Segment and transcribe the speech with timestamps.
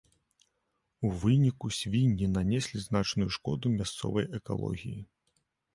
[1.07, 5.01] У выніку свінні нанеслі значную шкоду мясцовай экалогіі.